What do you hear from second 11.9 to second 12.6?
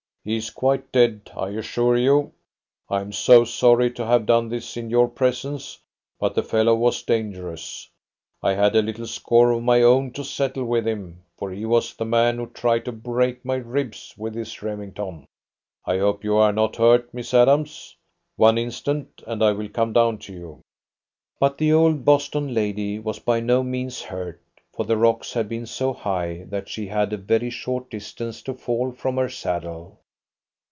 the man who